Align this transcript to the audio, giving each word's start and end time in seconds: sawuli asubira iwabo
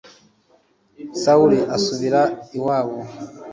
sawuli 1.21 1.57
asubira 1.75 2.21
iwabo 2.57 2.97